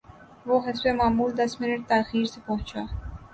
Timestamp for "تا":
1.89-1.97